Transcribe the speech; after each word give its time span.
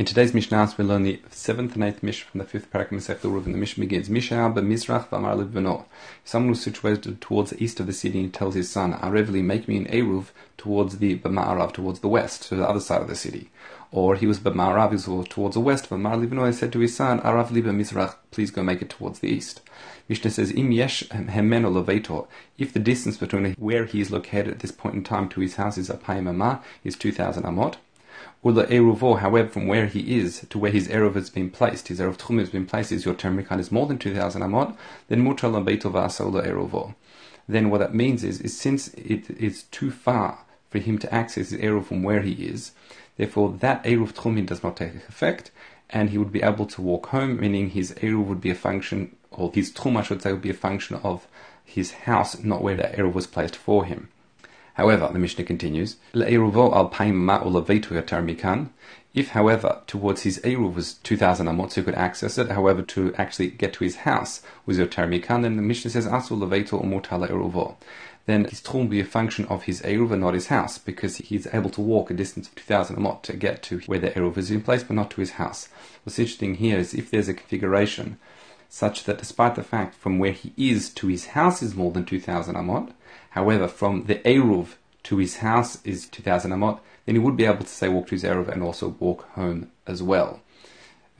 In 0.00 0.06
today's 0.06 0.32
Mishnah, 0.32 0.72
we 0.78 0.84
learn 0.84 1.02
the 1.02 1.20
seventh 1.28 1.74
and 1.74 1.84
eighth 1.84 2.02
Mishnah 2.02 2.30
from 2.30 2.38
the 2.38 2.46
fifth 2.46 2.70
paragraph 2.70 3.06
of 3.06 3.20
the 3.20 3.28
and 3.28 3.54
the 3.54 3.58
Mishnah 3.58 3.82
begins, 3.82 4.08
Mishnah 4.08 4.50
b'mizrach 4.50 5.10
v'amar 5.10 5.42
If 5.42 5.86
Someone 6.24 6.48
who's 6.48 6.62
situated 6.62 7.20
towards 7.20 7.50
the 7.50 7.62
east 7.62 7.80
of 7.80 7.86
the 7.86 7.92
city 7.92 8.20
and 8.20 8.32
tells 8.32 8.54
his 8.54 8.70
son, 8.70 8.94
Arevli, 8.94 9.44
make 9.44 9.68
me 9.68 9.76
an 9.76 9.84
Eruv 9.88 10.28
towards 10.56 11.00
the 11.00 11.18
b'ma'arav, 11.18 11.74
towards 11.74 12.00
the 12.00 12.08
west, 12.08 12.44
to 12.44 12.56
the 12.56 12.66
other 12.66 12.80
side 12.80 13.02
of 13.02 13.08
the 13.08 13.14
city. 13.14 13.50
Or 13.92 14.14
he 14.14 14.26
was 14.26 14.40
b'ma'arav, 14.40 14.88
he 14.88 15.10
was 15.10 15.28
towards 15.28 15.52
the 15.52 15.60
west, 15.60 15.90
v'amar 15.90 16.26
livno, 16.26 16.50
said 16.54 16.72
to 16.72 16.78
his 16.78 16.96
son, 16.96 17.20
Arav 17.20 17.50
li 17.50 17.60
b'mizrach, 17.60 18.14
please 18.30 18.50
go 18.50 18.62
make 18.62 18.80
it 18.80 18.88
towards 18.88 19.18
the 19.18 19.28
east. 19.28 19.60
Mishnah 20.08 20.30
says, 20.30 20.50
Im 20.50 20.72
yesh 20.72 21.02
hemeno 21.10 22.26
if 22.56 22.72
the 22.72 22.80
distance 22.80 23.18
between 23.18 23.52
where 23.58 23.84
he 23.84 24.00
is 24.00 24.10
located 24.10 24.48
at 24.48 24.58
this 24.60 24.72
point 24.72 24.94
in 24.94 25.04
time 25.04 25.28
to 25.28 25.42
his 25.42 25.56
house 25.56 25.76
is 25.76 25.90
apayim 25.90 26.26
amah, 26.26 26.62
is 26.84 26.96
2,000 26.96 27.42
amot, 27.42 27.74
Ula 28.42 28.66
Eruvo, 28.66 29.18
however, 29.18 29.48
from 29.48 29.66
where 29.66 29.86
he 29.86 30.18
is 30.18 30.46
to 30.48 30.58
where 30.58 30.70
his 30.72 30.88
Eruv 30.88 31.14
has 31.14 31.30
been 31.30 31.50
placed, 31.50 31.88
his 31.88 32.00
Eruv 32.00 32.16
Tchum 32.16 32.38
has 32.38 32.50
been 32.50 32.66
placed, 32.66 32.90
is 32.90 33.04
yoter 33.04 33.34
mikan 33.34 33.58
is 33.58 33.70
more 33.70 33.86
than 33.86 33.98
2,000 33.98 34.40
amot, 34.42 34.76
then 35.08 35.22
Mutra 35.22 35.50
Labeito 35.50 35.90
Vasa 35.90 36.24
Ula 36.24 36.42
Eruvo. 36.42 36.94
Then 37.48 37.68
what 37.68 37.78
that 37.78 37.94
means 37.94 38.24
is, 38.24 38.40
is 38.40 38.58
since 38.58 38.88
it 38.94 39.28
is 39.30 39.64
too 39.64 39.90
far 39.90 40.40
for 40.70 40.78
him 40.78 40.98
to 40.98 41.12
access 41.14 41.50
his 41.50 41.60
Eruv 41.60 41.86
from 41.86 42.02
where 42.02 42.22
he 42.22 42.32
is, 42.32 42.72
therefore 43.16 43.50
that 43.60 43.84
Eruv 43.84 44.12
Tchumin 44.14 44.46
does 44.46 44.62
not 44.62 44.76
take 44.76 44.94
effect, 44.94 45.50
and 45.90 46.10
he 46.10 46.18
would 46.18 46.32
be 46.32 46.42
able 46.42 46.66
to 46.66 46.80
walk 46.80 47.06
home, 47.06 47.40
meaning 47.40 47.70
his 47.70 47.92
Eruv 47.94 48.26
would 48.26 48.40
be 48.40 48.50
a 48.50 48.54
function, 48.54 49.16
or 49.30 49.50
his 49.52 49.72
Tchum, 49.72 49.96
I 49.96 50.02
should 50.02 50.22
say, 50.22 50.32
would 50.32 50.40
be 50.42 50.50
a 50.50 50.54
function 50.54 50.96
of 51.02 51.26
his 51.64 51.92
house, 51.92 52.38
not 52.42 52.62
where 52.62 52.76
the 52.76 52.84
Eruv 52.84 53.12
was 53.12 53.26
placed 53.26 53.56
for 53.56 53.84
him. 53.84 54.08
However, 54.74 55.10
the 55.12 55.18
Mishnah 55.18 55.44
continues, 55.44 55.96
if, 59.12 59.28
however, 59.30 59.82
towards 59.88 60.22
his 60.22 60.38
Eruv 60.38 60.74
was 60.74 60.94
2,000 60.94 61.46
amot, 61.46 61.72
so 61.72 61.80
he 61.80 61.84
could 61.84 61.94
access 61.96 62.38
it, 62.38 62.50
however, 62.50 62.82
to 62.82 63.12
actually 63.16 63.48
get 63.48 63.72
to 63.74 63.84
his 63.84 63.96
house 63.96 64.42
was 64.66 64.78
yoter 64.78 65.08
mikan, 65.08 65.42
then 65.42 65.56
the 65.56 65.62
Mishnah 65.62 65.90
says, 65.90 66.06
Asul 66.06 66.38
leveto 66.38 66.80
umutala 66.80 67.28
eruvo. 67.28 67.74
Then 68.26 68.44
his 68.44 68.60
tchum 68.60 68.74
will 68.74 68.86
be 68.86 69.00
a 69.00 69.04
function 69.04 69.46
of 69.46 69.64
his 69.64 69.82
Eruv 69.82 70.12
and 70.12 70.20
not 70.20 70.34
his 70.34 70.46
house, 70.46 70.78
because 70.78 71.16
he's 71.16 71.48
able 71.52 71.70
to 71.70 71.80
walk 71.80 72.10
a 72.10 72.14
distance 72.14 72.46
of 72.46 72.54
2,000 72.54 72.94
amot 72.96 73.22
to 73.22 73.32
get 73.32 73.62
to 73.64 73.80
where 73.86 73.98
the 73.98 74.10
Eruv 74.10 74.36
is 74.36 74.52
in 74.52 74.60
place, 74.62 74.84
but 74.84 74.94
not 74.94 75.10
to 75.10 75.20
his 75.20 75.32
house. 75.32 75.68
What's 76.04 76.20
interesting 76.20 76.54
here 76.54 76.78
is 76.78 76.94
if 76.94 77.10
there's 77.10 77.28
a 77.28 77.34
configuration 77.34 78.18
such 78.70 79.04
that 79.04 79.18
despite 79.18 79.56
the 79.56 79.62
fact 79.62 79.94
from 79.94 80.18
where 80.18 80.32
he 80.32 80.54
is 80.56 80.88
to 80.94 81.08
his 81.08 81.26
house 81.26 81.62
is 81.62 81.74
more 81.74 81.90
than 81.90 82.06
2,000 82.06 82.54
amot, 82.54 82.92
However, 83.30 83.68
from 83.68 84.04
the 84.04 84.16
Eruv 84.16 84.74
to 85.04 85.18
his 85.18 85.36
house 85.36 85.78
is 85.84 86.06
2000 86.08 86.50
amot, 86.50 86.80
then 87.06 87.14
he 87.14 87.20
would 87.20 87.36
be 87.36 87.44
able 87.44 87.64
to 87.64 87.66
say 87.66 87.88
walk 87.88 88.08
to 88.08 88.14
his 88.14 88.24
Eruv 88.24 88.48
and 88.48 88.62
also 88.62 88.96
walk 88.98 89.28
home 89.30 89.70
as 89.86 90.02
well. 90.02 90.40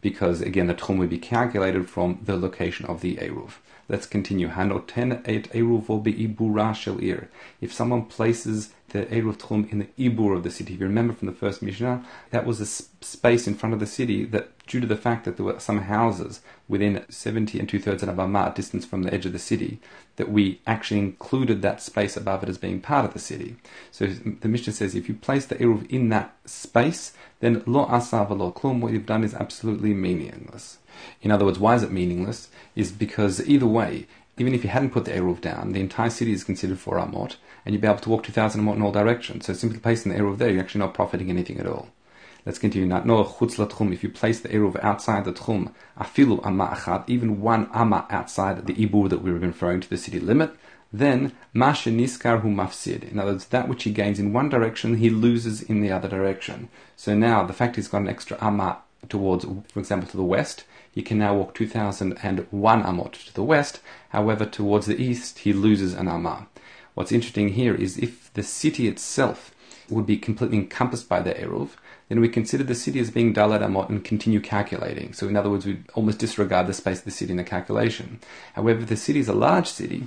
Because 0.00 0.40
again, 0.40 0.68
the 0.68 0.74
Tchum 0.74 0.98
would 0.98 1.10
be 1.10 1.18
calculated 1.18 1.90
from 1.90 2.20
the 2.22 2.36
location 2.36 2.86
of 2.86 3.00
the 3.00 3.16
Eruv. 3.16 3.54
Let's 3.88 4.06
continue. 4.06 4.48
Hanoten 4.48 5.22
et 5.24 5.50
Eruv 5.52 5.86
ibura 5.86 6.74
shel 6.74 7.02
ir. 7.02 7.28
If 7.60 7.72
someone 7.72 8.04
places 8.04 8.72
the 8.88 9.06
Eruv 9.06 9.38
Tchum 9.38 9.70
in 9.70 9.78
the 9.78 9.88
Ibur 9.98 10.36
of 10.36 10.42
the 10.42 10.50
city, 10.50 10.74
if 10.74 10.80
you 10.80 10.86
remember 10.86 11.12
from 11.12 11.26
the 11.26 11.34
first 11.34 11.62
Mishnah, 11.62 12.04
that 12.30 12.46
was 12.46 12.60
a 12.60 12.66
space 12.66 13.46
in 13.46 13.54
front 13.54 13.72
of 13.72 13.80
the 13.80 13.86
city 13.86 14.24
that 14.24 14.50
due 14.66 14.80
to 14.80 14.86
the 14.86 14.96
fact 14.96 15.24
that 15.24 15.36
there 15.36 15.46
were 15.46 15.58
some 15.60 15.82
houses 15.82 16.40
within 16.68 17.04
70 17.08 17.58
and 17.58 17.68
two 17.68 17.78
thirds 17.78 18.02
of 18.02 18.18
a 18.18 18.52
distance 18.54 18.84
from 18.84 19.02
the 19.02 19.14
edge 19.14 19.26
of 19.26 19.32
the 19.32 19.38
city, 19.38 19.80
that 20.16 20.30
we 20.30 20.60
actually 20.66 20.98
included 20.98 21.62
that 21.62 21.82
space 21.82 22.16
above 22.16 22.42
it 22.42 22.48
as 22.48 22.58
being 22.58 22.80
part 22.80 23.04
of 23.04 23.12
the 23.12 23.18
city. 23.18 23.56
So 23.90 24.06
the 24.06 24.48
Mishnah 24.48 24.72
says 24.72 24.94
if 24.94 25.08
you 25.08 25.14
place 25.14 25.46
the 25.46 25.56
Eruv 25.56 25.88
in 25.90 26.08
that 26.08 26.34
space, 26.44 27.12
then 27.40 27.62
lo 27.66 27.86
asav 27.86 28.30
lo 28.30 28.52
klum, 28.52 28.80
what 28.80 28.92
you've 28.92 29.06
done 29.06 29.24
is 29.24 29.34
absolutely 29.34 29.94
meaningless. 29.94 30.78
In 31.22 31.30
other 31.30 31.44
words, 31.44 31.58
why 31.58 31.74
is 31.74 31.82
it 31.82 31.92
meaningless? 31.92 32.48
Is 32.74 32.90
because 32.90 33.46
either 33.46 33.66
way, 33.66 34.06
even 34.38 34.54
if 34.54 34.64
you 34.64 34.70
hadn't 34.70 34.90
put 34.90 35.04
the 35.04 35.12
Eruv 35.12 35.40
down, 35.40 35.72
the 35.72 35.80
entire 35.80 36.10
city 36.10 36.32
is 36.32 36.44
considered 36.44 36.78
for 36.78 36.96
Amot, 36.96 37.36
and 37.64 37.74
you'd 37.74 37.80
be 37.80 37.88
able 37.88 37.98
to 37.98 38.10
walk 38.10 38.24
2,000 38.24 38.60
Amot 38.60 38.76
in 38.76 38.82
all 38.82 38.92
directions. 38.92 39.46
So 39.46 39.52
simply 39.52 39.78
placing 39.78 40.12
the 40.12 40.18
Eruv 40.18 40.38
there, 40.38 40.50
you're 40.50 40.62
actually 40.62 40.80
not 40.80 40.94
profiting 40.94 41.30
anything 41.30 41.58
at 41.58 41.66
all. 41.66 41.88
Let's 42.46 42.60
continue. 42.60 42.86
No 42.86 43.24
chutz 43.24 43.56
tchum. 43.56 43.92
If 43.92 44.04
you 44.04 44.08
place 44.08 44.38
the 44.38 44.48
eruv 44.50 44.78
outside 44.80 45.24
the 45.24 45.32
tchum, 45.32 45.72
afilu 45.98 46.46
amma 46.46 46.68
achad, 46.68 47.02
even 47.08 47.40
one 47.40 47.68
amma 47.74 48.06
outside 48.08 48.64
the 48.66 48.74
ibur 48.74 49.10
that 49.10 49.20
we 49.20 49.32
were 49.32 49.38
referring 49.40 49.80
to 49.80 49.90
the 49.90 49.96
city 49.96 50.20
limit, 50.20 50.54
then 50.92 51.32
masha 51.52 51.90
niskar 51.90 52.42
hu 52.42 52.48
mafsid. 52.48 53.10
In 53.10 53.18
other 53.18 53.32
words, 53.32 53.46
that 53.46 53.68
which 53.68 53.82
he 53.82 53.90
gains 53.90 54.20
in 54.20 54.32
one 54.32 54.48
direction, 54.48 54.98
he 54.98 55.10
loses 55.10 55.60
in 55.60 55.80
the 55.80 55.90
other 55.90 56.08
direction. 56.08 56.68
So 56.94 57.16
now 57.16 57.44
the 57.44 57.52
fact 57.52 57.74
he's 57.74 57.88
got 57.88 58.02
an 58.02 58.08
extra 58.08 58.38
amma 58.40 58.78
towards, 59.08 59.44
for 59.44 59.80
example, 59.80 60.08
to 60.10 60.16
the 60.16 60.22
west, 60.22 60.64
he 60.90 61.02
can 61.02 61.18
now 61.18 61.34
walk 61.34 61.54
2001 61.54 62.82
amot 62.82 63.12
to 63.26 63.34
the 63.34 63.42
west. 63.42 63.80
However, 64.10 64.46
towards 64.46 64.86
the 64.86 65.00
east, 65.00 65.40
he 65.40 65.52
loses 65.52 65.94
an 65.94 66.08
amma. 66.08 66.48
What's 66.94 67.12
interesting 67.12 67.50
here 67.50 67.74
is 67.74 67.98
if 67.98 68.32
the 68.32 68.42
city 68.42 68.88
itself 68.88 69.54
would 69.90 70.06
be 70.06 70.16
completely 70.16 70.58
encompassed 70.58 71.08
by 71.08 71.20
the 71.20 71.34
eruv, 71.34 71.70
then 72.08 72.20
we 72.20 72.28
consider 72.28 72.64
the 72.64 72.74
city 72.74 73.00
as 73.00 73.10
being 73.10 73.34
Dalet 73.34 73.62
Amot 73.62 73.88
and 73.88 74.04
continue 74.04 74.40
calculating. 74.40 75.12
So 75.12 75.28
in 75.28 75.36
other 75.36 75.50
words, 75.50 75.66
we 75.66 75.82
almost 75.94 76.20
disregard 76.20 76.66
the 76.66 76.72
space 76.72 77.00
of 77.00 77.04
the 77.04 77.10
city 77.10 77.32
in 77.32 77.36
the 77.36 77.44
calculation. 77.44 78.20
However, 78.54 78.80
if 78.80 78.88
the 78.88 78.96
city 78.96 79.18
is 79.18 79.28
a 79.28 79.34
large 79.34 79.68
city, 79.68 80.06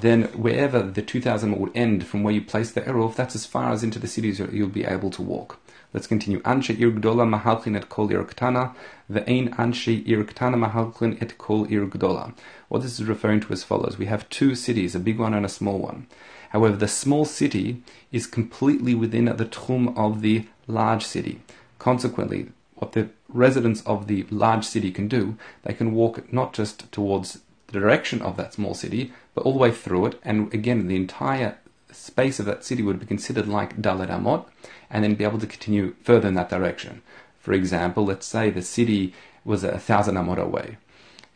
then 0.00 0.24
wherever 0.24 0.82
the 0.82 1.02
2000 1.02 1.58
would 1.58 1.72
end 1.74 2.06
from 2.06 2.22
where 2.22 2.34
you 2.34 2.42
place 2.42 2.70
the 2.70 2.80
Eruv, 2.82 3.16
that's 3.16 3.34
as 3.34 3.46
far 3.46 3.72
as 3.72 3.82
into 3.82 3.98
the 3.98 4.06
cities 4.06 4.38
you'll 4.38 4.68
be 4.68 4.84
able 4.84 5.10
to 5.10 5.22
walk. 5.22 5.58
Let's 5.94 6.06
continue. 6.06 6.40
Anshe 6.42 6.78
ir 6.78 6.90
gdola 6.90 7.26
mahalchin 7.26 7.74
et 7.74 7.88
kol 7.88 8.12
ir 8.12 8.22
ktana, 8.24 8.74
ve'ein 9.10 9.54
anshe 9.56 10.06
ir 10.06 10.22
ktana 10.24 10.56
mahalchin 10.56 11.20
et 11.22 11.38
kol 11.38 11.64
ir 11.72 11.86
gdola. 11.86 12.34
What 12.68 12.82
this 12.82 13.00
is 13.00 13.06
referring 13.06 13.40
to 13.40 13.52
as 13.54 13.64
follows. 13.64 13.96
We 13.96 14.04
have 14.06 14.28
two 14.28 14.54
cities, 14.54 14.94
a 14.94 15.00
big 15.00 15.18
one 15.18 15.32
and 15.32 15.46
a 15.46 15.48
small 15.48 15.78
one. 15.78 16.06
However, 16.50 16.76
the 16.76 16.88
small 16.88 17.24
city 17.24 17.82
is 18.12 18.26
completely 18.26 18.94
within 18.94 19.24
the 19.24 19.46
tchum 19.46 19.96
of 19.96 20.20
the 20.20 20.46
large 20.66 21.04
city. 21.06 21.40
Consequently, 21.78 22.50
what 22.74 22.92
the 22.92 23.08
residents 23.28 23.82
of 23.82 24.06
the 24.08 24.26
large 24.30 24.64
city 24.64 24.90
can 24.90 25.08
do, 25.08 25.36
they 25.62 25.72
can 25.72 25.94
walk 25.94 26.30
not 26.32 26.52
just 26.52 26.90
towards 26.92 27.40
the 27.68 27.80
direction 27.80 28.22
of 28.22 28.36
that 28.36 28.54
small 28.54 28.74
city, 28.74 29.12
but 29.38 29.46
all 29.46 29.52
the 29.52 29.58
way 29.60 29.70
through 29.70 30.04
it, 30.06 30.20
and 30.24 30.52
again, 30.52 30.88
the 30.88 30.96
entire 30.96 31.56
space 31.92 32.40
of 32.40 32.46
that 32.46 32.64
city 32.64 32.82
would 32.82 32.98
be 32.98 33.06
considered 33.06 33.46
like 33.46 33.80
Dalet 33.80 34.08
Amot, 34.08 34.46
and 34.90 35.04
then 35.04 35.14
be 35.14 35.22
able 35.22 35.38
to 35.38 35.46
continue 35.46 35.94
further 36.02 36.26
in 36.26 36.34
that 36.34 36.48
direction. 36.48 37.02
For 37.38 37.52
example, 37.52 38.04
let's 38.04 38.26
say 38.26 38.50
the 38.50 38.62
city 38.62 39.14
was 39.44 39.62
a 39.62 39.78
thousand 39.78 40.16
Amot 40.16 40.38
away, 40.38 40.78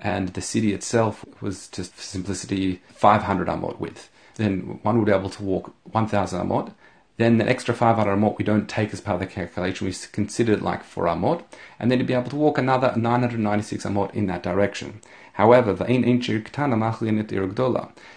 and 0.01 0.31
the 0.31 0.41
city 0.41 0.73
itself 0.73 1.25
was 1.41 1.69
just 1.69 1.95
for 1.95 2.03
simplicity 2.03 2.83
500 2.89 3.47
Amot 3.47 3.79
width. 3.79 4.11
Then 4.35 4.81
one 4.83 4.99
would 4.99 5.07
be 5.07 5.13
able 5.13 5.31
to 5.31 5.43
walk 5.45 5.73
1000 5.93 6.41
Amot, 6.41 6.73
then 7.19 7.39
the 7.39 7.49
extra 7.49 7.73
500 7.73 8.11
amot 8.11 8.37
we 8.37 8.45
don't 8.45 8.69
take 8.69 8.93
as 8.93 9.01
part 9.01 9.15
of 9.15 9.21
the 9.21 9.33
calculation, 9.33 9.87
we 9.87 9.95
consider 10.11 10.55
it 10.55 10.63
like 10.63 10.83
4 10.83 11.05
amot, 11.05 11.45
and 11.79 11.89
then 11.89 11.99
to 11.99 12.05
be 12.05 12.15
able 12.15 12.31
to 12.31 12.37
walk 12.37 12.59
another 12.59 12.95
996 12.97 13.85
amot 13.85 14.13
in 14.15 14.27
that 14.27 14.43
direction. 14.43 15.01
However, 15.35 15.77
er 15.81 15.87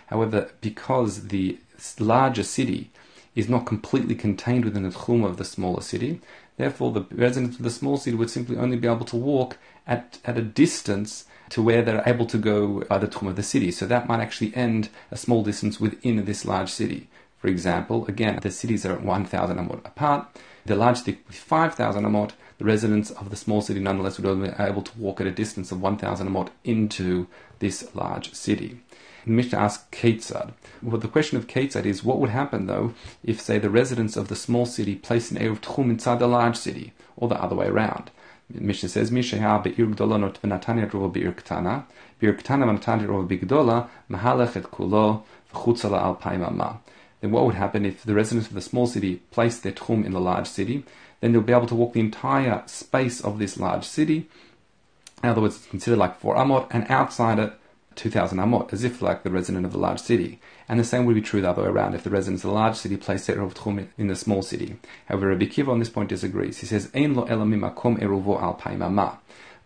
However, 0.07 0.49
because 0.61 1.27
the 1.27 1.59
larger 1.99 2.43
city 2.43 2.91
is 3.35 3.49
not 3.49 3.65
completely 3.65 4.15
contained 4.15 4.65
within 4.65 4.83
the 4.83 4.89
tchum 4.89 5.25
of 5.25 5.37
the 5.37 5.45
smaller 5.45 5.81
city, 5.81 6.21
therefore 6.57 6.91
the 6.91 7.05
residents 7.11 7.57
of 7.57 7.63
the 7.63 7.69
small 7.69 7.97
city 7.97 8.15
would 8.15 8.29
simply 8.29 8.57
only 8.57 8.77
be 8.77 8.87
able 8.87 9.05
to 9.05 9.15
walk 9.15 9.57
at, 9.85 10.19
at 10.25 10.37
a 10.37 10.41
distance 10.41 11.25
to 11.49 11.61
where 11.61 11.81
they're 11.81 12.03
able 12.05 12.25
to 12.25 12.37
go 12.37 12.81
by 12.81 12.97
the 12.97 13.07
tchum 13.07 13.27
of 13.27 13.35
the 13.35 13.43
city. 13.43 13.71
So 13.71 13.85
that 13.85 14.07
might 14.07 14.21
actually 14.21 14.55
end 14.55 14.89
a 15.11 15.17
small 15.17 15.43
distance 15.43 15.79
within 15.79 16.23
this 16.25 16.45
large 16.45 16.71
city. 16.71 17.07
For 17.37 17.47
example, 17.47 18.05
again, 18.07 18.39
the 18.41 18.51
cities 18.51 18.85
are 18.85 18.93
at 18.93 19.03
1,000 19.03 19.57
amot 19.57 19.85
apart. 19.85 20.27
The 20.65 20.75
large 20.75 20.99
city 20.99 21.19
with 21.27 21.35
5,000 21.35 22.03
amot, 22.03 22.31
the 22.57 22.65
residents 22.65 23.11
of 23.11 23.29
the 23.29 23.35
small 23.35 23.61
city 23.61 23.79
nonetheless 23.79 24.19
would 24.19 24.41
be 24.41 24.63
able 24.63 24.81
to 24.81 24.97
walk 24.97 25.19
at 25.19 25.27
a 25.27 25.31
distance 25.31 25.71
of 25.71 25.81
1,000 25.81 26.27
amot 26.27 26.49
into 26.63 27.27
this 27.59 27.87
large 27.95 28.33
city. 28.33 28.79
Mishnah 29.25 29.57
asks 29.57 29.85
Ketzad. 29.91 30.53
Well, 30.83 30.99
the 30.99 31.07
question 31.07 31.37
of 31.37 31.47
Ketzad 31.47 31.85
is 31.85 32.03
what 32.03 32.19
would 32.19 32.29
happen 32.29 32.67
though 32.67 32.93
if, 33.23 33.41
say, 33.41 33.57
the 33.57 33.69
residents 33.69 34.15
of 34.15 34.27
the 34.27 34.35
small 34.35 34.65
city 34.65 34.95
place 34.95 35.31
an 35.31 35.37
Eruv 35.37 35.61
Tchum 35.61 35.89
inside 35.89 36.19
the 36.19 36.27
large 36.27 36.55
city, 36.55 36.93
or 37.17 37.27
the 37.27 37.41
other 37.41 37.55
way 37.55 37.67
around? 37.67 38.11
Mishnah 38.53 38.89
says, 38.89 39.09
Misheha 39.09 39.63
be'ir 39.63 39.87
gdola 39.87 40.19
not 40.19 40.39
v'natanya 40.41 40.89
rova 40.91 41.11
be'ir 41.11 41.31
ktana, 41.31 41.85
be'ir 42.19 42.33
ktana 42.33 42.65
v'natanya 42.65 43.07
rova 43.07 43.27
be'gdola, 43.27 43.89
mahalech 44.11 44.55
et 44.55 44.63
kulo, 44.65 45.23
v'chutzala 45.51 45.99
al 45.99 46.15
paimama 46.17 46.77
then 47.25 47.31
what 47.31 47.45
would 47.45 47.55
happen 47.55 47.85
if 47.85 48.03
the 48.03 48.13
residents 48.13 48.47
of 48.47 48.53
the 48.53 48.61
small 48.61 48.85
city 48.85 49.15
placed 49.31 49.63
their 49.63 49.71
tchum 49.71 50.05
in 50.05 50.11
the 50.11 50.19
large 50.19 50.47
city? 50.47 50.83
Then 51.21 51.33
you'll 51.33 51.41
be 51.41 51.53
able 51.53 51.67
to 51.67 51.75
walk 51.75 51.93
the 51.93 51.99
entire 51.99 52.63
space 52.65 53.21
of 53.21 53.39
this 53.39 53.57
large 53.57 53.85
city. 53.85 54.29
In 55.23 55.29
other 55.29 55.41
words, 55.41 55.55
it's 55.57 55.67
considered 55.67 55.97
like 55.97 56.19
four 56.19 56.35
amot, 56.35 56.67
and 56.71 56.85
outside 56.89 57.39
it, 57.39 57.53
2,000 57.95 58.37
amot, 58.37 58.73
as 58.73 58.83
if 58.83 59.01
like 59.01 59.23
the 59.23 59.29
resident 59.29 59.65
of 59.65 59.71
the 59.71 59.77
large 59.77 59.99
city. 59.99 60.39
And 60.67 60.79
the 60.79 60.83
same 60.83 61.05
would 61.05 61.15
be 61.15 61.21
true 61.21 61.41
the 61.41 61.49
other 61.49 61.63
way 61.63 61.69
around 61.69 61.95
if 61.95 62.03
the 62.03 62.09
residents 62.09 62.43
of 62.43 62.49
the 62.49 62.55
large 62.55 62.75
city 62.75 62.97
place 62.97 63.25
their 63.25 63.37
Eruv 63.37 63.53
Tchum 63.53 63.87
in 63.97 64.07
the 64.07 64.15
small 64.15 64.41
city. 64.41 64.77
However, 65.05 65.29
Rabbi 65.29 65.45
Akiva 65.45 65.69
on 65.69 65.79
this 65.79 65.89
point 65.89 66.09
disagrees. 66.09 66.59
He 66.59 66.65
says, 66.65 66.91
Ein 66.93 67.15
lo 67.15 67.25
elamimakom 67.25 67.99
eruvo 67.99 68.41
al 68.41 68.55
paimama. 68.55 69.17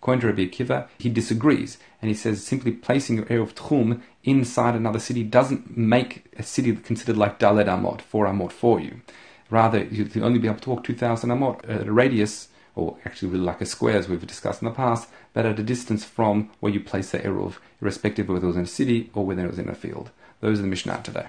According 0.01 0.21
to 0.21 0.27
Rabbi 0.27 0.45
Akiva, 0.45 0.87
he 0.97 1.09
disagrees, 1.09 1.77
and 2.01 2.07
he 2.07 2.15
says 2.15 2.45
simply 2.45 2.71
placing 2.71 3.17
your 3.17 3.25
Eruv 3.25 3.53
Tchum 3.53 4.01
inside 4.23 4.75
another 4.75 4.99
city 4.99 5.23
doesn't 5.23 5.75
make 5.75 6.23
a 6.37 6.43
city 6.43 6.73
considered 6.73 7.17
like 7.17 7.37
Daled 7.37 7.65
Amot, 7.65 8.01
4 8.01 8.27
Amot 8.27 8.51
for 8.53 8.79
you. 8.79 9.01
Rather, 9.49 9.83
you'd 9.85 10.15
only 10.17 10.39
be 10.39 10.47
able 10.47 10.59
to 10.59 10.69
walk 10.69 10.83
2,000 10.83 11.29
Amot 11.29 11.67
uh, 11.67 11.81
at 11.81 11.87
a 11.87 11.91
radius, 11.91 12.49
or 12.75 12.97
actually 13.05 13.29
really 13.29 13.43
like 13.43 13.61
a 13.61 13.65
square 13.65 13.97
as 13.97 14.07
we've 14.07 14.25
discussed 14.25 14.61
in 14.61 14.67
the 14.67 14.73
past, 14.73 15.09
but 15.33 15.45
at 15.45 15.59
a 15.59 15.63
distance 15.63 16.03
from 16.03 16.49
where 16.59 16.71
you 16.71 16.79
place 16.79 17.11
the 17.11 17.19
Eruv, 17.19 17.55
irrespective 17.81 18.29
of 18.29 18.33
whether 18.33 18.45
it 18.45 18.47
was 18.47 18.57
in 18.57 18.63
a 18.63 18.67
city 18.67 19.09
or 19.13 19.25
whether 19.25 19.43
it 19.43 19.49
was 19.49 19.59
in 19.59 19.69
a 19.69 19.75
field. 19.75 20.11
Those 20.39 20.59
are 20.59 20.63
the 20.63 20.67
Mishnah 20.67 21.01
today. 21.03 21.27